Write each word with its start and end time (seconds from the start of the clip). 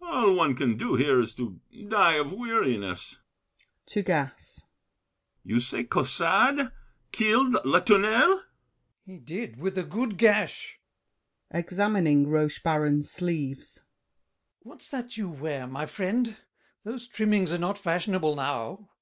[Yawning.] 0.00 0.14
All 0.14 0.34
one 0.36 0.56
Can 0.56 0.78
do 0.78 0.94
here 0.94 1.20
is 1.20 1.34
to 1.34 1.60
die 1.90 2.14
of 2.14 2.32
weariness. 2.32 3.18
[To 3.88 4.02
Gassé.] 4.02 4.62
You 5.44 5.60
say 5.60 5.84
Caussade 5.84 6.72
killed 7.10 7.56
Latournelle? 7.66 8.40
GASSÉ. 8.40 8.42
He 9.04 9.18
did, 9.18 9.58
With 9.58 9.76
a 9.76 9.82
good 9.82 10.16
gash! 10.16 10.80
[Examining 11.50 12.28
Rochebaron's 12.28 13.10
sleeves. 13.10 13.82
What's 14.60 14.88
that 14.88 15.18
you 15.18 15.28
wear, 15.28 15.66
my 15.66 15.84
friend? 15.84 16.38
Those 16.84 17.06
trimmings 17.06 17.52
are 17.52 17.58
not 17.58 17.76
fashionable 17.76 18.34
now. 18.34 18.88